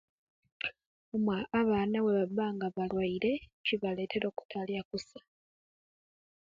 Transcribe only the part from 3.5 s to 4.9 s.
kibaletera okutaliya